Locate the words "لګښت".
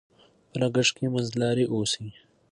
0.61-0.93